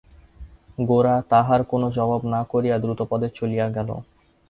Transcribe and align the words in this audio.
গোরা 0.81 1.15
তাহার 1.31 1.61
কোনো 1.71 1.87
জবাব 1.97 2.21
না 2.33 2.41
করিয়া 2.51 2.75
দ্রুতপদে 2.77 3.27
চলিয়া 3.37 3.67
গেল। 3.75 3.89